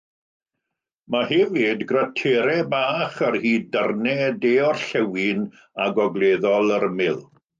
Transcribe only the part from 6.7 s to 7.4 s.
yr ymyl.